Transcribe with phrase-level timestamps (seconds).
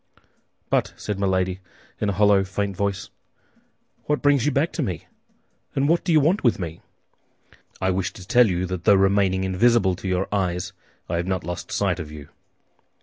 [0.71, 1.59] "But," said Milady,
[1.99, 3.11] in a hollow, faint voice,
[4.05, 5.05] "what brings you back to me,
[5.75, 6.81] and what do you want with me?"
[7.79, 10.73] "I wish to tell you that though remaining invisible to your eyes,
[11.07, 12.29] I have not lost sight of you."